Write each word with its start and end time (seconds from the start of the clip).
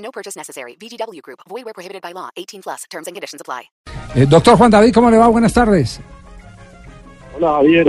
No 0.00 0.10
purchase 0.10 0.36
necessary. 0.38 0.76
VGW 0.80 1.20
Group. 1.22 1.40
Void 1.48 1.64
where 1.64 1.74
prohibited 1.74 2.02
by 2.02 2.12
law. 2.12 2.30
18 2.36 2.62
plus. 2.62 2.84
Terms 2.90 3.06
and 3.06 3.14
conditions 3.14 3.40
apply. 3.40 3.70
Eh, 4.14 4.26
doctor 4.28 4.56
Juan 4.56 4.70
David, 4.70 4.92
¿cómo 4.92 5.10
le 5.10 5.16
va? 5.18 5.28
Buenas 5.28 5.52
tardes. 5.52 6.00
Hola 7.36 7.54
Javier, 7.56 7.88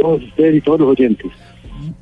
todos 0.00 0.22
ustedes 0.22 0.54
y 0.56 0.60
todos 0.60 0.80
los 0.80 0.88
oyentes. 0.90 1.30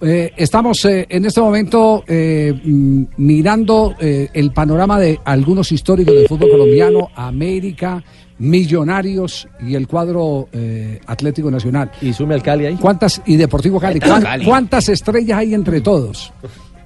Eh, 0.01 0.33
estamos 0.37 0.85
eh, 0.85 1.07
en 1.09 1.25
este 1.25 1.41
momento 1.41 2.05
eh, 2.07 2.53
mm, 2.63 3.05
mirando 3.16 3.95
eh, 3.99 4.29
el 4.33 4.53
panorama 4.53 4.99
de 5.01 5.19
algunos 5.25 5.73
históricos 5.73 6.15
del 6.15 6.29
fútbol 6.29 6.51
colombiano, 6.51 7.09
América, 7.16 8.02
Millonarios 8.39 9.49
y 9.61 9.75
el 9.77 9.87
cuadro 9.89 10.49
eh, 10.52 11.01
Atlético 11.07 11.51
Nacional. 11.51 11.91
Y 12.01 12.13
sume 12.13 12.35
al 12.35 12.43
Cali 12.43 12.66
ahí. 12.66 12.75
¿Cuántas 12.77 13.23
y 13.25 13.37
Deportivo 13.37 13.80
Cali? 13.80 13.99
¿Cuán- 13.99 14.23
Cali. 14.23 14.45
¿Cuántas 14.45 14.89
estrellas 14.89 15.39
hay 15.39 15.55
entre 15.55 15.80
todos? 15.80 16.33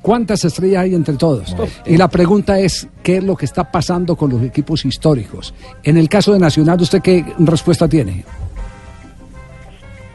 ¿Cuántas 0.06 0.45
estrellas 0.45 0.84
hay 0.84 0.95
entre 0.95 1.16
todos? 1.16 1.56
Y 1.84 1.96
la 1.96 2.06
pregunta 2.06 2.60
es, 2.60 2.87
¿qué 3.02 3.16
es 3.16 3.24
lo 3.24 3.37
que 3.37 3.45
está 3.45 3.73
pasando 3.73 4.15
con 4.15 4.30
los 4.30 4.41
equipos 4.41 4.84
históricos? 4.84 5.52
En 5.82 5.96
el 5.96 6.09
caso 6.09 6.32
de 6.32 6.38
Nacional, 6.38 6.80
¿usted 6.80 7.02
qué 7.02 7.24
respuesta 7.40 7.88
tiene? 7.88 8.24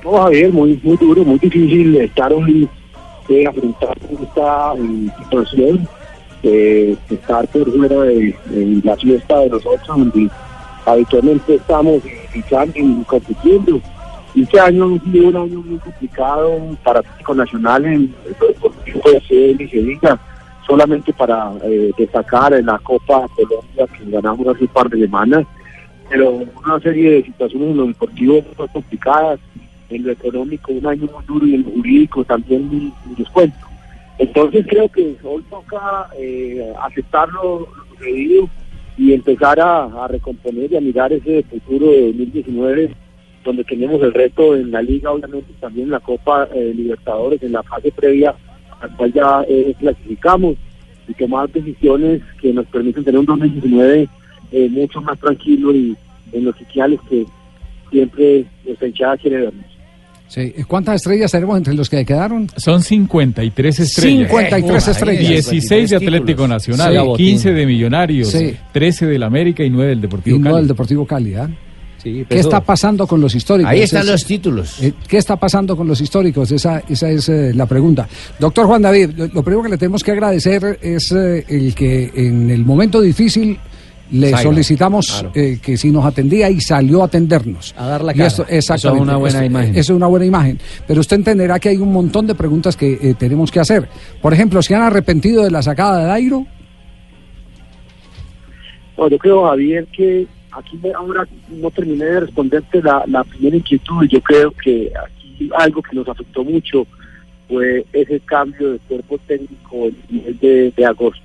No, 0.02 0.14
Javier, 0.14 0.54
muy, 0.54 0.80
muy 0.82 0.96
duro, 0.96 1.26
muy 1.26 1.38
difícil 1.40 1.98
estar 1.98 2.32
hoy 2.32 2.70
eh, 3.28 3.46
afrontar 3.46 3.98
esta 4.10 4.76
eh, 4.76 5.10
situación, 5.24 5.86
eh, 6.44 6.96
estar 7.10 7.46
por 7.50 7.70
fuera 7.76 8.02
de, 8.04 8.34
de 8.46 8.82
la 8.86 8.96
fiesta 8.96 9.40
de 9.40 9.50
nosotros, 9.50 9.88
donde 9.88 10.30
habitualmente 10.86 11.56
estamos 11.56 12.02
luchando 12.34 12.74
y 12.78 13.04
compitiendo. 13.04 13.82
Este 14.34 14.58
año 14.58 14.96
ha 14.96 15.12
sido 15.12 15.28
un 15.28 15.36
año 15.36 15.62
muy 15.62 15.78
complicado 15.80 16.78
para 16.82 17.02
Atlético 17.02 17.36
Nacional 17.36 17.86
en 17.86 18.16
lo 18.40 18.71
se 19.28 19.82
diga, 19.82 20.20
solamente 20.66 21.14
para 21.14 21.52
eh, 21.64 21.92
destacar 21.98 22.54
en 22.54 22.66
la 22.66 22.80
Copa 22.80 23.28
Colombia 23.36 23.88
que 23.88 24.10
ganamos 24.12 24.48
hace 24.48 24.64
un 24.64 24.70
par 24.70 24.90
de 24.90 25.00
semanas, 25.00 25.46
pero 26.10 26.32
una 26.32 26.80
serie 26.82 27.12
de 27.12 27.24
situaciones 27.24 27.70
en 27.70 27.78
lo 27.78 27.88
deportivo 27.88 28.34
muy 28.58 28.68
complicadas, 28.68 29.40
en 29.90 30.04
lo 30.04 30.12
económico 30.12 30.72
un 30.72 30.86
año 30.88 31.10
muy 31.14 31.26
duro 31.26 31.46
y 31.46 31.56
en 31.56 31.64
lo 31.64 31.72
jurídico 31.72 32.24
también 32.24 32.94
un 33.06 33.16
descuento. 33.16 33.68
Entonces 34.18 34.66
creo 34.68 34.88
que 34.90 35.16
hoy 35.24 35.44
toca 35.50 36.08
eh, 36.18 36.74
aceptar 36.82 37.30
lo, 37.30 37.68
sucedido 37.90 38.50
y 38.98 39.14
empezar 39.14 39.60
a, 39.60 39.86
a 39.86 40.08
recomponer 40.08 40.72
y 40.72 40.78
a 40.78 40.82
mirar 40.82 41.12
ese 41.12 41.44
futuro 41.44 41.88
de 41.88 42.14
2019 42.14 42.96
donde 43.44 43.64
tenemos 43.64 44.02
el 44.02 44.14
reto 44.14 44.56
en 44.56 44.72
la 44.72 44.82
liga, 44.82 45.12
obviamente 45.12 45.52
también 45.60 45.86
en 45.86 45.92
la 45.92 46.00
Copa 46.00 46.48
eh, 46.54 46.74
Libertadores, 46.76 47.42
en 47.42 47.54
la 47.54 47.64
fase 47.64 47.92
previa 47.92 48.36
al 48.82 48.96
cual 48.98 49.14
ya 49.14 49.44
eh, 49.48 49.74
clasificamos 49.80 50.56
y 51.08 51.14
tomar 51.14 51.50
decisiones 51.52 52.22
que 52.42 52.52
nos 52.54 52.66
permiten 52.68 53.04
tener 53.04 53.20
un 53.20 53.26
2019 53.26 54.08
eh, 54.52 54.70
mucho 54.70 55.02
más 55.02 55.18
tranquilo 55.20 55.74
y 55.74 55.96
en 56.34 56.46
los 56.46 56.56
sociales 56.58 57.00
que 57.10 57.26
siempre 57.92 58.46
nuestra 58.66 58.88
hinchada 58.88 59.18
quiere 59.18 59.38
vernos. 59.42 59.66
Sí. 60.28 60.54
¿Cuántas 60.66 60.96
estrellas 60.96 61.30
tenemos 61.30 61.58
entre 61.58 61.74
los 61.74 61.90
que 61.90 62.06
quedaron? 62.06 62.48
Son 62.56 62.82
53 62.82 63.80
estrellas. 63.82 64.30
53 64.30 64.88
estrellas. 64.88 65.28
16 65.50 65.90
de 65.90 65.96
Atlético 65.98 66.48
Nacional, 66.48 66.94
Sí. 67.18 67.24
15 67.24 67.52
de 67.52 67.66
Millonarios, 67.66 68.30
Sí. 68.30 68.56
13 68.72 69.08
del 69.08 69.24
América 69.24 69.62
y 69.66 69.70
9 69.70 69.90
del 69.90 70.00
Deportivo 70.02 70.38
Y 70.38 70.42
Cali. 70.42 70.56
del 70.56 70.68
Deportivo 70.70 71.06
Cali, 71.06 71.36
¿ah? 71.36 71.50
Sí, 72.02 72.26
¿Qué 72.28 72.40
está 72.40 72.62
pasando 72.62 73.06
con 73.06 73.22
los 73.22 73.36
históricos? 73.36 73.72
Ahí 73.72 73.82
están 73.82 74.02
Es- 74.02 74.08
los 74.12 74.26
títulos. 74.26 74.82
eh, 74.82 74.94
¿Qué 75.08 75.18
está 75.18 75.36
pasando 75.36 75.76
con 75.78 75.88
los 75.88 76.02
históricos? 76.02 76.52
Esa, 76.52 76.80
esa 76.90 77.10
es 77.10 77.30
eh, 77.30 77.54
la 77.54 77.66
pregunta. 77.68 78.08
Doctor 78.40 78.66
Juan 78.66 78.82
David, 78.82 79.12
lo, 79.16 79.28
lo 79.28 79.44
primero 79.44 79.62
que 79.64 79.70
le 79.70 79.78
tenemos 79.78 80.04
que 80.04 80.12
agradecer 80.12 80.80
es 80.82 81.12
eh, 81.12 81.46
el 81.48 81.76
que 81.76 82.12
en 82.16 82.50
el 82.50 82.66
momento 82.66 83.02
difícil 83.02 83.60
le 84.12 84.36
solicitamos 84.36 85.10
claro. 85.12 85.32
eh, 85.36 85.60
que 85.62 85.78
si 85.78 85.90
nos 85.92 86.04
atendía 86.04 86.50
y 86.50 86.60
salió 86.60 87.02
a 87.02 87.06
atendernos. 87.06 87.74
A 87.78 87.88
dar 87.88 88.04
la 88.04 88.14
cara. 88.14 88.28
Eso 88.28 88.46
es 88.50 88.84
una 88.86 89.16
buena 89.18 89.46
imagen. 89.46 89.70
Eso 89.72 89.94
es 89.94 89.98
una 89.98 90.08
buena 90.08 90.26
imagen. 90.26 90.60
Pero 90.88 91.00
usted 91.02 91.18
entenderá 91.18 91.60
que 91.60 91.70
hay 91.70 91.78
un 91.78 91.94
montón 91.94 92.26
de 92.28 92.36
preguntas 92.36 92.76
que 92.76 92.94
eh, 93.02 93.16
tenemos 93.18 93.52
que 93.52 93.60
hacer. 93.60 93.88
Por 94.22 94.34
ejemplo, 94.34 94.62
¿se 94.62 94.76
han 94.76 94.82
arrepentido 94.82 95.44
de 95.44 95.52
la 95.52 95.62
sacada 95.62 96.00
de 96.00 96.06
Dairo? 96.08 96.46
No, 98.98 99.08
yo 99.08 99.18
creo, 99.18 99.48
Javier, 99.48 99.88
que 99.96 100.28
aquí 100.52 100.80
ahora 100.96 101.28
no 101.50 101.72
terminé 101.72 102.06
de 102.06 102.20
responderte 102.22 102.82
la, 102.82 103.24
primera 103.24 103.56
inquietud. 103.56 104.06
Yo 104.08 104.22
creo 104.22 104.52
que 104.52 104.92
aquí 105.06 105.50
algo 105.56 105.82
que 105.82 105.96
nos 105.96 106.08
afectó 106.08 106.44
mucho 106.44 106.86
fue 107.48 107.86
ese 107.94 108.20
cambio 108.22 108.74
de 108.74 108.80
cuerpo 108.80 109.18
técnico 109.28 109.86
el 109.86 109.96
nivel 110.10 110.74
de, 110.76 110.86
agosto. 110.86 111.22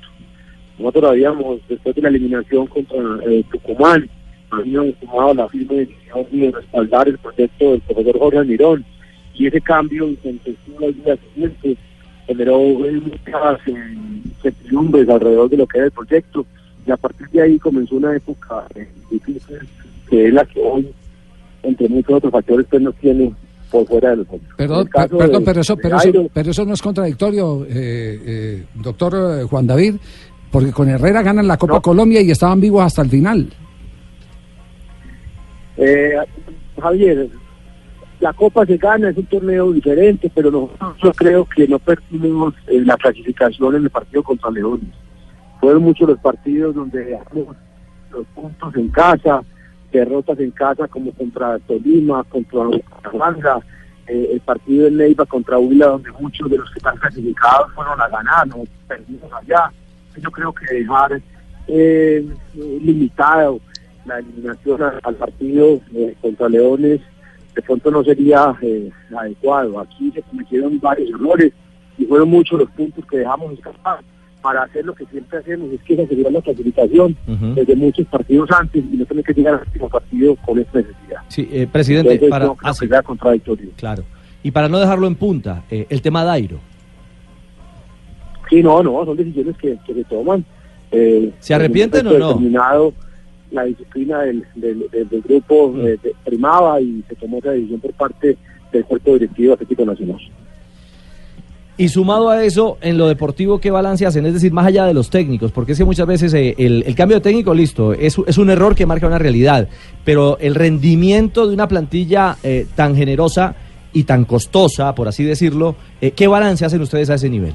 Nosotros 0.79 1.13
habíamos, 1.13 1.61
después 1.69 1.95
de 1.95 2.03
la 2.03 2.09
eliminación 2.09 2.67
contra 2.67 2.99
eh, 3.27 3.45
Tucumán, 3.51 4.09
habíamos 4.51 4.95
tomado 4.97 5.35
la 5.35 5.49
firme 5.49 5.77
decisión 5.77 6.27
de 6.31 6.53
respaldar 6.53 7.09
el 7.09 7.19
proyecto 7.19 7.73
del 7.73 7.81
profesor 7.81 8.19
Jorge 8.19 8.39
Almirón 8.39 8.85
y 9.35 9.47
ese 9.47 9.61
cambio 9.61 10.09
intempestivo 10.09 10.87
al 10.87 10.95
día 10.95 11.17
siguiente 11.17 11.77
generó 12.27 12.59
eh, 12.61 13.01
muchas 13.01 13.61
eh, 13.67 15.13
alrededor 15.13 15.49
de 15.49 15.57
lo 15.57 15.67
que 15.67 15.79
era 15.79 15.87
el 15.87 15.93
proyecto 15.93 16.47
y 16.87 16.91
a 16.93 16.97
partir 16.97 17.29
de 17.31 17.43
ahí 17.43 17.59
comenzó 17.59 17.97
una 17.97 18.15
época 18.17 18.65
eh, 18.75 18.89
difícil 19.11 19.59
que 20.09 20.29
es 20.29 20.33
la 20.33 20.45
que 20.45 20.61
hoy 20.61 20.89
entre 21.63 21.89
muchos 21.89 22.15
otros 22.15 22.33
factores 22.33 22.67
pues 22.71 22.81
nos 22.83 22.95
tiene 22.97 23.33
por 23.71 23.85
fuera 23.87 24.11
de 24.11 24.17
los 24.17 24.27
Perdón, 24.57 24.89
perdón 24.93 25.33
de- 25.33 25.47
pero, 25.47 25.61
eso, 25.61 25.77
pero, 25.77 25.97
eso, 25.97 26.31
pero 26.33 26.51
eso 26.53 26.65
no 26.65 26.75
es 26.75 26.81
contradictorio, 26.83 27.65
eh, 27.65 27.69
eh, 28.25 28.65
doctor 28.77 29.41
eh, 29.41 29.45
Juan 29.45 29.67
David, 29.67 29.97
porque 30.53 30.71
con 30.71 30.89
Herrera 30.89 31.23
ganan 31.23 31.49
la 31.49 31.57
Copa 31.57 31.75
No. 31.75 31.83
Colombia 31.83 32.21
y 32.21 32.31
estaban 32.31 32.61
vivos 32.61 32.85
hasta 32.85 33.03
el 33.03 33.11
final. 33.11 33.49
Eh, 35.77 36.13
Javier, 36.81 37.29
la 38.21 38.33
Copa 38.33 38.65
se 38.65 38.77
gana, 38.77 39.11
es 39.11 39.17
un 39.17 39.27
torneo 39.27 39.73
diferente, 39.73 40.31
pero 40.35 40.51
nosotros 40.51 40.97
yo 41.03 41.13
creo 41.13 41.45
que 41.45 41.67
no 41.69 41.79
perdimos 41.79 42.55
la 42.69 42.97
clasificación 42.97 43.75
en 43.77 43.85
el 43.85 43.91
partido 43.91 44.23
contra 44.23 44.51
Leones. 44.51 44.89
Fueron 45.61 45.83
muchos 45.83 46.09
los 46.09 46.19
partidos 46.19 46.75
donde 46.75 47.05
dejamos 47.05 47.57
los 48.11 48.27
puntos 48.29 48.75
en 48.77 48.89
casa, 48.89 49.43
derrotas 49.93 50.39
en 50.39 50.51
casa 50.51 50.87
como 50.89 51.13
contra 51.13 51.59
Tolima, 51.61 52.25
contra 52.25 52.65
Bucaramanga, 52.65 53.61
eh, 54.07 54.31
el 54.33 54.41
partido 54.41 54.87
en 54.87 54.97
Neiva 54.99 55.27
contra 55.27 55.59
Huila, 55.59 55.87
donde 55.87 56.13
muchos 56.13 56.49
de 56.51 56.59
los 56.59 56.71
que 56.71 56.79
están 56.79 56.97
clasificados 56.97 57.73
fueron 57.75 58.01
a 58.01 58.09
ganar, 58.09 58.47
no 58.47 58.65
perdimos 58.87 59.33
allá. 59.33 59.71
Yo 60.17 60.31
creo 60.31 60.53
que 60.53 60.75
dejar 60.75 61.21
eh, 61.67 62.27
limitado 62.55 63.61
la 64.05 64.19
eliminación 64.19 64.81
al 65.03 65.15
partido 65.17 65.81
eh, 65.95 66.15
contra 66.21 66.49
Leones 66.49 67.01
de 67.57 67.63
pronto 67.63 67.91
no 67.91 68.05
sería 68.05 68.55
eh, 68.61 68.91
adecuado. 69.19 69.81
Aquí 69.81 70.13
se 70.13 70.23
cometieron 70.23 70.79
varios 70.79 71.09
errores 71.09 71.53
y 71.97 72.05
fueron 72.05 72.29
muchos 72.29 72.61
los 72.61 72.71
puntos 72.71 73.05
que 73.07 73.19
dejamos 73.19 73.55
escapar 73.55 74.01
para 74.47 74.63
hacer 74.63 74.85
lo 74.85 74.95
que 74.95 75.05
siempre 75.07 75.39
hacemos, 75.41 75.73
es 75.73 75.83
que 75.83 76.01
asegurar 76.01 76.31
la 76.33 76.41
clasificación 76.41 77.17
desde 77.57 77.75
muchos 77.75 78.07
partidos 78.07 78.49
antes 78.53 78.85
y 78.93 78.97
no 78.97 79.05
tener 79.05 79.25
que 79.25 79.33
llegar 79.35 79.55
al 79.55 79.61
último 79.63 79.89
partido 79.89 80.37
con 80.37 80.57
esta 80.61 80.79
necesidad. 80.79 81.21
Sí, 81.27 81.49
eh, 81.51 81.67
presidente, 81.67 82.13
Entonces, 82.13 82.31
para, 82.31 82.45
no 82.45 82.55
creo 82.55 82.71
ah, 82.71 82.73
que 82.73 82.79
sí, 82.79 82.89
sea 82.89 83.03
contradictorio. 83.03 83.71
claro. 83.77 84.05
Y 84.45 84.53
para 84.53 84.69
no 84.69 84.79
dejarlo 84.79 85.09
en 85.09 85.17
punta, 85.17 85.65
eh, 85.69 85.87
el 85.91 86.01
tema 86.01 86.23
Dairo. 86.23 86.61
Sí, 88.49 88.63
no, 88.63 88.85
no, 88.85 89.05
son 89.05 89.17
decisiones 89.17 89.57
que, 89.57 89.77
que 89.85 89.95
se 89.95 90.05
toman. 90.05 90.45
Eh, 90.93 91.33
¿Se 91.41 91.53
arrepienten 91.55 92.07
o 92.07 92.13
no? 92.17 92.29
determinado, 92.29 92.93
la 93.51 93.65
disciplina 93.65 94.21
del, 94.21 94.45
del, 94.55 94.89
del- 94.93 95.09
del 95.09 95.23
grupo 95.23 95.73
Mm. 95.73 95.81
eh, 95.81 95.99
de- 96.01 96.15
primaba 96.25 96.81
y 96.81 97.03
se 97.09 97.17
tomó 97.17 97.39
esa 97.39 97.51
decisión 97.51 97.81
por 97.81 97.93
parte 97.95 98.37
del 98.71 98.85
cuerpo 98.85 99.15
directivo 99.15 99.55
Atlético 99.55 99.85
Nacional. 99.85 100.19
Y 101.79 101.89
sumado 101.91 102.31
a 102.31 102.43
eso, 102.43 102.79
en 102.81 102.97
lo 102.97 103.07
deportivo, 103.07 103.61
¿qué 103.61 103.71
balance 103.71 104.07
hacen? 104.07 104.25
Es 104.25 104.33
decir, 104.33 104.51
más 104.51 104.67
allá 104.67 104.87
de 104.87 104.95
los 104.95 105.11
técnicos, 105.11 105.53
porque 105.53 105.73
es 105.73 105.79
que 105.79 105.85
muchas 105.85 106.07
veces 106.07 106.33
eh, 106.33 106.55
el, 106.57 106.95
cambio 106.95 107.19
de 107.19 107.21
técnico, 107.21 107.53
listo, 107.53 107.93
es, 107.93 108.17
es 108.27 108.39
un 108.39 108.49
error 108.49 108.75
que 108.75 108.87
marca 108.87 109.07
una 109.07 109.19
realidad, 109.19 109.69
pero 110.03 110.39
el 110.39 110.55
rendimiento 110.55 111.47
de 111.47 111.53
una 111.53 111.69
plantilla 111.69 112.37
eh, 112.43 112.67
tan 112.75 112.97
generosa 112.97 113.55
y 113.97 114.05
tan 114.05 114.27
costosa, 114.27 114.95
por 114.95 115.09
así 115.09 115.25
decirlo, 115.25 115.75
eh, 116.03 116.11
¿qué 116.11 116.27
balance 116.27 116.65
hacen 116.65 116.83
ustedes 116.83 117.09
a 117.09 117.15
ese 117.15 117.31
nivel? 117.31 117.55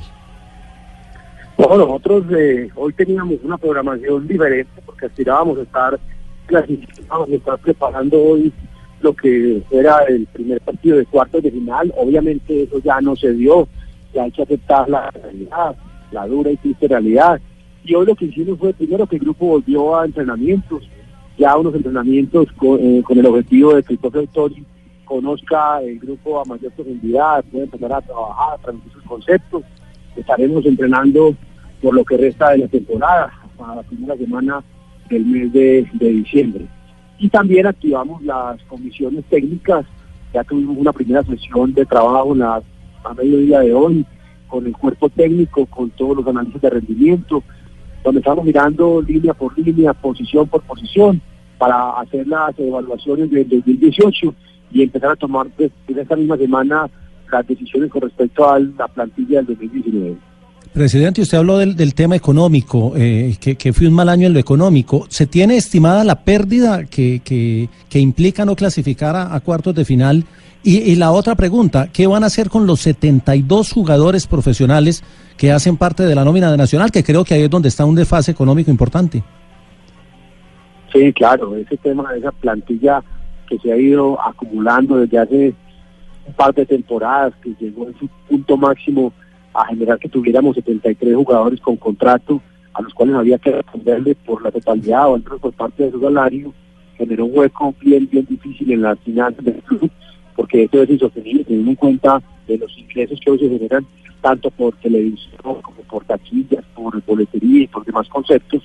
Bueno, 1.56 1.86
nosotros 1.86 2.24
eh, 2.36 2.68
hoy 2.76 2.94
teníamos 2.94 3.36
una 3.44 3.60
programación 3.60 4.28
diferente 4.28 4.72
porque 4.84 5.06
aspirábamos 5.06 5.60
a 5.60 5.62
estar 5.62 6.00
clasificados 6.48 7.30
y 7.30 7.36
estar 7.36 7.60
preparando 7.60 8.20
hoy 8.20 8.52
lo 9.02 9.14
que 9.14 9.62
era 9.70 10.00
el 10.08 10.26
primer 10.34 10.60
partido 10.62 10.98
de 10.98 11.06
cuartos 11.06 11.44
de 11.44 11.52
final. 11.52 11.94
Obviamente 11.96 12.64
eso 12.64 12.80
ya 12.80 13.00
no 13.02 13.16
se 13.16 13.34
dio, 13.34 13.68
ya 14.14 14.24
hay 14.24 14.32
que 14.32 14.44
aceptar 14.44 14.90
la 14.90 15.10
realidad, 15.12 15.76
la 16.12 16.28
dura 16.28 16.52
y 16.52 16.58
triste 16.58 16.88
realidad. 16.88 17.40
Y 17.84 17.96
hoy 17.96 18.06
lo 18.06 18.16
que 18.16 18.26
hicimos 18.26 18.60
fue 18.60 18.74
primero 18.74 19.08
que 19.08 19.16
el 19.16 19.24
grupo 19.24 19.48
volvió 19.48 19.98
a 19.98 20.06
entrenamientos, 20.06 20.88
ya 21.38 21.58
unos 21.58 21.74
entrenamientos 21.74 22.52
con, 22.54 22.80
eh, 22.80 23.02
con 23.04 23.18
el 23.18 23.26
objetivo 23.26 23.74
de 23.76 23.84
que 23.84 23.98
profe 23.98 24.20
Autori 24.20 24.66
conozca 25.06 25.82
el 25.82 26.00
grupo 26.00 26.40
a 26.40 26.46
mayor 26.46 26.72
profundidad, 26.72 27.44
pueda 27.52 27.66
empezar 27.66 27.92
a 27.94 28.02
trabajar, 28.02 28.54
a 28.54 28.58
transmitir 28.62 28.94
sus 28.94 29.04
conceptos. 29.04 29.64
Estaremos 30.16 30.66
entrenando 30.66 31.36
por 31.82 31.94
lo 31.94 32.06
que 32.06 32.18
resta 32.18 32.52
de 32.52 32.60
la 32.60 32.68
temporada, 32.68 33.32
hasta 33.44 33.76
la 33.76 33.84
primera 33.84 34.16
semana 34.16 34.64
del 35.10 35.26
mes 35.26 35.52
de, 35.52 35.90
de 35.94 36.10
diciembre. 36.10 36.66
Y 37.18 37.30
también 37.30 37.68
activamos 37.68 38.24
las 38.24 38.62
comisiones 38.64 39.26
técnicas, 39.26 39.86
ya 40.34 40.44
tuvimos 40.44 40.78
una 40.78 40.94
primera 40.94 41.24
sesión 41.24 41.74
de 41.74 41.86
trabajo 41.86 42.34
en 42.34 42.40
a 43.04 43.14
mediodía 43.14 43.60
de 43.60 43.74
hoy, 43.74 44.06
con 44.48 44.66
el 44.66 44.74
cuerpo 44.74 45.10
técnico, 45.10 45.66
con 45.66 45.90
todos 45.92 46.18
los 46.18 46.28
análisis 46.28 46.62
de 46.62 46.70
rendimiento, 46.70 47.44
donde 48.04 48.20
estamos 48.20 48.44
mirando 48.46 49.02
línea 49.02 49.34
por 49.34 49.58
línea, 49.58 49.94
posición 49.94 50.48
por 50.48 50.62
posición, 50.64 51.22
para 51.58 51.92
hacer 52.00 52.28
las 52.28 52.58
evaluaciones 52.58 53.30
del 53.30 53.48
2018 53.48 54.34
y 54.72 54.84
empezar 54.84 55.12
a 55.12 55.16
tomar 55.16 55.48
pues, 55.56 55.72
en 55.88 56.00
esta 56.00 56.16
misma 56.16 56.38
semana 56.38 56.90
las 57.32 57.48
decisiones 57.48 57.90
con 57.92 58.02
respecto 58.02 58.50
a 58.50 58.60
la 58.60 58.88
plantilla 58.88 59.38
del 59.38 59.58
2019. 59.58 60.18
Presidente, 60.74 61.22
usted 61.22 61.38
habló 61.38 61.58
del, 61.58 61.76
del 61.76 61.94
tema 61.94 62.16
económico, 62.16 62.94
eh, 62.96 63.36
que, 63.40 63.56
que, 63.56 63.74
fue 63.74 63.88
un 63.88 63.94
mal 63.94 64.08
año 64.08 64.28
en 64.28 64.34
lo 64.34 64.40
económico. 64.40 65.06
¿Se 65.10 65.28
tiene 65.28 65.58
estimada 65.58 66.04
la 66.06 66.24
pérdida 66.24 66.86
que, 66.86 67.22
que, 67.24 67.68
que 67.90 68.00
implica 68.00 68.46
no 68.46 68.56
clasificar 68.56 69.16
a, 69.16 69.36
a 69.36 69.40
cuartos 69.42 69.76
de 69.76 69.84
final? 69.84 70.26
Y, 70.64 70.78
y, 70.78 70.96
la 70.96 71.12
otra 71.12 71.36
pregunta, 71.36 71.88
¿qué 71.92 72.06
van 72.06 72.24
a 72.24 72.28
hacer 72.28 72.50
con 72.50 72.68
los 72.68 72.82
72 72.82 73.72
jugadores 73.72 74.28
profesionales 74.28 75.04
que 75.36 75.52
hacen 75.52 75.76
parte 75.76 76.04
de 76.04 76.14
la 76.14 76.24
nómina 76.24 76.52
de 76.52 76.58
Nacional? 76.58 76.92
Que 76.92 77.04
creo 77.04 77.24
que 77.24 77.34
ahí 77.34 77.44
es 77.44 77.50
donde 77.50 77.70
está 77.70 77.84
un 77.84 77.96
desfase 77.96 78.32
económico 78.32 78.70
importante. 78.70 79.24
Sí, 80.94 81.12
claro, 81.14 81.56
ese 81.56 81.78
tema 81.78 82.12
de 82.12 82.20
esa 82.20 82.32
plantilla 82.32 83.04
que 83.48 83.58
se 83.60 83.72
ha 83.72 83.78
ido 83.78 84.22
acumulando 84.22 84.98
desde 84.98 85.18
hace 85.18 85.56
un 86.28 86.34
par 86.34 86.54
de 86.54 86.66
temporadas, 86.66 87.34
que 87.42 87.56
llegó 87.60 87.88
en 87.88 87.98
su 87.98 88.08
punto 88.30 88.58
máximo 88.58 89.12
a 89.54 89.66
generar 89.66 90.00
que 90.00 90.10
tuviéramos 90.10 90.56
73 90.56 91.16
jugadores 91.16 91.60
con 91.60 91.76
contrato 91.78 92.42
a 92.74 92.82
los 92.82 92.94
cuales 92.94 93.16
había 93.16 93.38
que 93.38 93.52
responderle 93.52 94.16
por 94.16 94.42
la 94.42 94.52
totalidad 94.52 95.12
o 95.12 95.20
por 95.20 95.54
parte 95.54 95.84
de 95.84 95.92
su 95.92 96.00
salario, 96.00 96.54
generó 96.98 97.26
un 97.26 97.38
hueco 97.38 97.74
bien, 97.82 98.08
bien 98.10 98.26
difícil 98.30 98.72
en 98.72 98.82
las 98.82 98.98
finanzas 99.00 99.44
del 99.44 99.62
club, 99.64 99.92
porque 100.42 100.64
esto 100.64 100.82
es 100.82 100.90
insostenible 100.90 101.44
teniendo 101.44 101.70
en 101.70 101.76
cuenta 101.76 102.20
de 102.48 102.58
los 102.58 102.76
ingresos 102.76 103.20
que 103.20 103.30
hoy 103.30 103.38
se 103.38 103.48
generan 103.48 103.86
tanto 104.22 104.50
por 104.50 104.76
televisión 104.78 105.62
como 105.62 105.84
por 105.88 106.04
taquillas, 106.06 106.66
por 106.74 107.00
boletería 107.06 107.62
y 107.62 107.68
por 107.68 107.86
demás 107.86 108.10
conceptos. 108.10 108.64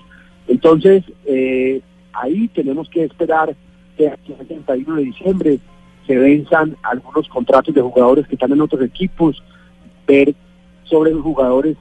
Entonces, 0.49 1.05
eh, 1.27 1.83
ahí 2.15 2.49
tenemos 2.49 2.89
que 2.89 3.05
esperar 3.05 3.55
que 3.95 4.09
aquí 4.09 4.33
el 4.41 4.47
31 4.47 4.97
de 4.97 5.03
diciembre 5.03 5.59
se 6.07 6.17
venzan 6.17 6.79
algunos 6.83 7.29
contratos 7.29 7.75
de 7.75 7.83
jugadores 7.83 8.27
que 8.27 8.37
están 8.37 8.53
en 8.53 8.63
otros 8.63 8.81
equipos, 8.81 9.43
ver 10.07 10.35
sobre 10.85 11.11
los 11.11 11.21
jugadores 11.21 11.77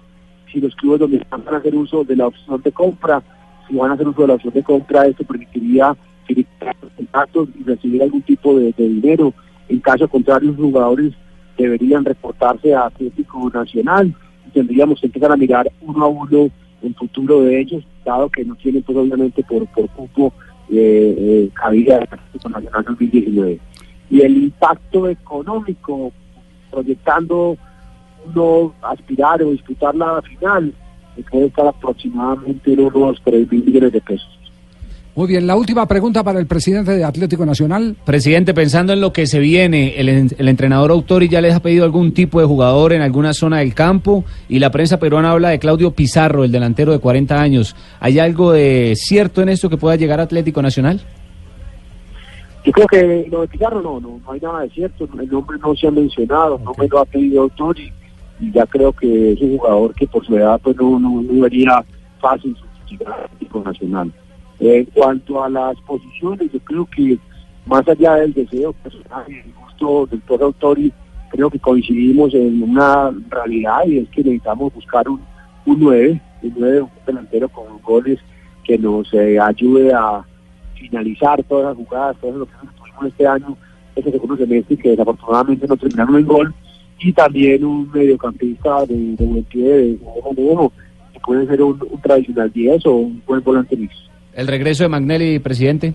si 0.51 0.59
los 0.59 0.75
clubes 0.75 0.99
donde 0.99 1.17
están 1.19 1.45
van 1.45 1.55
a 1.55 1.57
hacer 1.59 1.73
uso 1.73 2.03
de 2.03 2.17
la 2.17 2.27
opción 2.27 2.61
de 2.61 2.71
compra, 2.73 3.23
si 3.65 3.77
van 3.77 3.91
a 3.91 3.93
hacer 3.93 4.09
uso 4.09 4.23
de 4.23 4.27
la 4.27 4.33
opción 4.33 4.53
de 4.53 4.63
compra, 4.63 5.07
esto 5.07 5.23
permitiría 5.23 5.95
firmar 6.25 6.75
contratos 6.97 7.47
y 7.57 7.63
recibir 7.63 8.03
algún 8.03 8.23
tipo 8.23 8.59
de, 8.59 8.73
dinero. 8.77 9.33
En 9.69 9.79
caso 9.79 10.07
contrario, 10.07 10.49
los 10.49 10.57
jugadores 10.57 11.13
deberían 11.57 12.05
reportarse 12.05 12.73
a 12.73 12.85
Atlético 12.85 13.49
Nacional 13.53 14.13
y 14.47 14.51
tendríamos 14.51 14.99
que 14.99 15.07
empezar 15.07 15.31
a 15.31 15.37
mirar 15.37 15.71
uno 15.81 16.05
a 16.05 16.07
uno 16.07 16.49
el 16.81 16.95
futuro 16.95 17.41
de 17.41 17.59
ellos, 17.59 17.83
dado 18.03 18.29
que 18.29 18.45
no 18.45 18.55
tienen 18.55 18.83
pues 18.83 18.97
obviamente 18.97 19.43
por, 19.43 19.65
por 19.67 19.89
cupo 19.89 20.33
eh, 20.69 21.15
eh, 21.17 21.49
cabida 21.53 21.97
de 21.97 22.03
Atlético 22.03 22.49
Nacional 22.49 22.83
2019. 22.83 23.59
Y 24.09 24.21
el 24.21 24.37
impacto 24.37 25.07
económico 25.07 26.11
proyectando 26.69 27.57
uno 28.27 28.73
aspirar 28.81 29.41
o 29.41 29.51
disputar 29.51 29.95
la 29.95 30.21
final, 30.21 30.73
que 31.15 31.23
puede 31.23 31.45
estar 31.45 31.67
aproximadamente 31.67 32.73
en 32.73 32.81
unos 32.81 33.21
3 33.23 33.51
mil 33.51 33.63
millones 33.63 33.93
de 33.93 34.01
pesos. 34.01 34.34
Muy 35.15 35.27
bien, 35.27 35.47
la 35.47 35.55
última 35.55 35.85
pregunta 35.87 36.25
para 36.25 36.39
el 36.39 36.45
presidente 36.45 36.91
de 36.91 37.05
Atlético 37.05 37.45
Nacional. 37.45 37.95
Presidente, 38.03 38.53
pensando 38.53 38.91
en 38.91 38.99
lo 38.99 39.13
que 39.13 39.27
se 39.27 39.39
viene, 39.39 39.97
el, 39.97 40.09
el, 40.09 40.47
entrenador 40.49 40.91
Autori 40.91 41.29
ya 41.29 41.39
les 41.39 41.55
ha 41.55 41.61
pedido 41.61 41.85
algún 41.85 42.13
tipo 42.13 42.41
de 42.41 42.45
jugador 42.45 42.91
en 42.91 43.01
alguna 43.01 43.31
zona 43.31 43.59
del 43.59 43.73
campo 43.73 44.25
y 44.49 44.59
la 44.59 44.71
prensa 44.71 44.99
peruana 44.99 45.31
habla 45.31 45.49
de 45.49 45.59
Claudio 45.59 45.91
Pizarro, 45.91 46.43
el 46.43 46.51
delantero 46.51 46.91
de 46.91 46.99
40 46.99 47.41
años. 47.41 47.77
¿Hay 48.01 48.19
algo 48.19 48.51
de 48.51 48.93
cierto 48.97 49.41
en 49.41 49.47
esto 49.47 49.69
que 49.69 49.77
pueda 49.77 49.95
llegar 49.95 50.19
a 50.19 50.23
Atlético 50.23 50.61
Nacional? 50.61 50.99
Yo 52.65 52.73
creo 52.73 52.87
que 52.87 53.27
lo 53.31 53.39
de 53.39 53.47
Pizarro 53.47 53.81
no, 53.81 54.01
no, 54.01 54.19
no 54.21 54.31
hay 54.33 54.41
nada 54.41 54.63
de 54.63 54.69
cierto, 54.71 55.07
el 55.17 55.29
nombre 55.29 55.57
no 55.59 55.73
se 55.77 55.87
ha 55.87 55.91
mencionado, 55.91 56.55
okay. 56.55 56.65
no 56.65 56.73
me 56.77 56.87
lo 56.89 56.99
ha 56.99 57.05
pedido 57.05 57.43
Autori 57.43 57.89
y 58.41 58.51
ya 58.51 58.65
creo 58.65 58.91
que 58.91 59.31
es 59.31 59.39
un 59.39 59.57
jugador 59.59 59.95
que 59.95 60.07
por 60.07 60.25
su 60.25 60.35
edad 60.35 60.59
pues 60.61 60.75
no, 60.75 60.99
no, 60.99 61.21
no 61.21 61.41
vería 61.41 61.85
fácil 62.19 62.53
sustituir 62.57 63.07
al 63.07 63.23
Atlético 63.23 63.63
Nacional. 63.63 64.11
En 64.73 64.85
cuanto 64.85 65.43
a 65.43 65.49
las 65.49 65.79
posiciones, 65.81 66.51
yo 66.51 66.59
creo 66.59 66.85
que 66.85 67.17
más 67.65 67.87
allá 67.87 68.15
del 68.15 68.33
deseo 68.33 68.73
personal 68.73 69.23
y 69.27 69.35
el 69.35 69.53
gusto 69.53 70.07
del 70.07 70.21
todo 70.21 70.45
Autori, 70.45 70.91
creo 71.29 71.49
que 71.49 71.59
coincidimos 71.59 72.33
en 72.33 72.63
una 72.63 73.11
realidad 73.29 73.85
y 73.85 73.99
es 73.99 74.09
que 74.09 74.23
necesitamos 74.23 74.73
buscar 74.73 75.07
un, 75.09 75.21
un 75.65 75.79
9, 75.79 76.21
un 76.43 76.53
9, 76.57 76.81
un 76.81 76.89
delantero 77.05 77.49
con 77.49 77.65
goles 77.81 78.19
que 78.63 78.77
nos 78.77 79.13
eh, 79.13 79.39
ayude 79.39 79.93
a 79.93 80.25
finalizar 80.75 81.43
todas 81.43 81.65
las 81.65 81.77
jugadas, 81.77 82.17
todo 82.21 82.39
lo 82.39 82.45
que 82.45 82.53
tuvimos 82.77 83.05
este 83.05 83.27
año, 83.27 83.57
este 83.95 84.11
segundo 84.11 84.37
semestre 84.37 84.77
que 84.77 84.89
desafortunadamente 84.89 85.67
no 85.67 85.77
terminaron 85.77 86.17
en 86.17 86.25
gol 86.25 86.53
y 86.99 87.13
también 87.13 87.63
un 87.63 87.91
mediocampista 87.91 88.85
de, 88.85 89.15
de 89.15 89.43
pie, 89.43 89.67
de 89.67 89.99
ojo 90.03 90.71
que 91.13 91.19
puede 91.19 91.45
ser 91.47 91.61
un, 91.61 91.79
un, 91.89 92.01
tradicional 92.01 92.51
10 92.51 92.85
o 92.85 92.95
un 92.95 93.21
buen 93.25 93.43
volante 93.43 93.75
mixto. 93.75 94.14
¿El 94.35 94.47
regreso 94.47 94.83
de 94.83 94.89
Magnelli, 94.89 95.39
presidente? 95.39 95.93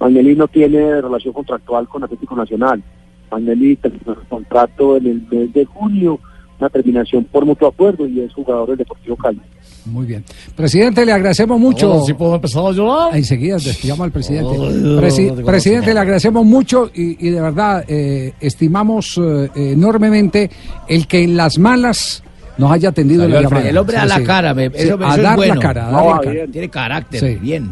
Magnelli 0.00 0.34
no 0.34 0.48
tiene 0.48 1.00
relación 1.00 1.32
contractual 1.32 1.88
con 1.88 2.04
Atlético 2.04 2.36
Nacional. 2.36 2.82
Magnelli 3.30 3.76
terminó 3.76 4.12
el 4.12 4.28
contrato 4.28 4.96
en 4.96 5.06
el 5.06 5.22
mes 5.30 5.52
de 5.52 5.64
junio, 5.64 6.20
una 6.58 6.68
terminación 6.68 7.24
por 7.24 7.44
mutuo 7.44 7.68
acuerdo 7.68 8.06
y 8.06 8.20
es 8.20 8.32
jugador 8.32 8.68
del 8.68 8.78
Deportivo 8.78 9.16
Cali. 9.16 9.40
Muy 9.84 10.06
bien. 10.06 10.24
Presidente, 10.56 11.06
le 11.06 11.12
agradecemos 11.12 11.60
mucho. 11.60 11.94
Oh, 11.94 12.04
¿Sí 12.04 12.14
puedo 12.14 12.34
empezar 12.34 12.64
a 12.64 12.72
llorar? 12.72 13.16
Enseguida 13.16 13.56
despidamos 13.56 14.04
al 14.04 14.10
presidente. 14.10 14.56
Oh, 14.58 15.00
Presi 15.00 15.30
no, 15.30 15.44
presidente, 15.44 15.94
le 15.94 16.00
agradecemos 16.00 16.44
mucho 16.44 16.90
y, 16.92 17.26
y 17.26 17.30
de 17.30 17.40
verdad 17.40 17.84
eh, 17.86 18.34
estimamos 18.40 19.18
eh, 19.18 19.48
enormemente 19.54 20.50
el 20.88 21.06
que 21.06 21.22
en 21.22 21.36
las 21.36 21.58
malas 21.58 22.24
nos 22.58 22.70
haya 22.72 22.88
atendido 22.90 23.22
Salió 23.22 23.34
la 23.34 23.40
el, 23.40 23.44
llamada. 23.48 23.68
el 23.68 23.78
hombre 23.78 23.96
a 23.96 24.06
la 24.06 24.22
cara, 24.22 24.54
me, 24.54 24.66
sí, 24.70 24.72
eso, 24.76 24.98
a 25.02 25.14
eso 25.14 25.22
dar 25.22 25.30
es 25.32 25.36
bueno. 25.36 25.54
la 25.54 25.60
cara, 25.60 25.88
a 25.88 25.90
No, 25.90 26.04
dar 26.06 26.20
cara. 26.20 26.30
bien. 26.32 26.52
Tiene 26.52 26.68
carácter, 26.70 27.20
Sí. 27.20 27.34
bien. 27.36 27.70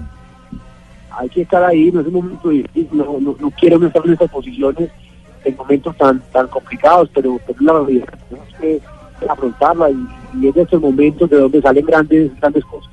Hay 1.17 1.29
que 1.29 1.43
estar 1.43 1.63
ahí, 1.63 1.91
no 1.93 2.01
es 2.01 2.07
un 2.09 2.13
momento 2.15 2.49
difícil, 2.49 2.89
no, 2.93 3.05
no, 3.21 3.37
no 3.39 3.51
quiero 3.59 3.79
no 3.79 3.87
estar 3.87 4.03
en 4.05 4.13
estas 4.15 4.31
posiciones 4.31 4.91
en 5.45 5.57
momentos 5.57 5.97
tan 5.97 6.21
tan 6.33 6.47
complicados, 6.49 7.09
pero, 7.15 7.39
pero 7.47 7.59
la 7.61 7.73
realidad 7.85 8.07
tenemos 8.29 8.49
que 8.61 8.81
afrontarla 9.29 9.91
y, 9.91 10.07
y 10.41 10.49
es 10.49 10.55
de 10.55 10.63
estos 10.63 10.81
momentos 10.81 11.31
de 11.31 11.37
donde 11.39 11.63
salen 11.63 11.85
grandes 11.87 12.33
grandes 12.41 12.65
cosas. 12.65 12.91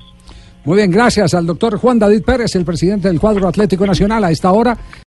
Muy 0.64 0.78
bien, 0.78 0.92
gracias 0.92 1.34
al 1.34 1.48
doctor 1.48 1.78
Juan 1.80 1.98
David 1.98 2.22
Pérez, 2.24 2.56
el 2.56 2.64
presidente 2.66 3.08
del 3.08 3.20
cuadro 3.20 3.48
Atlético 3.48 3.88
Nacional 3.88 4.24
a 4.24 4.30
esta 4.30 4.52
hora. 4.52 4.78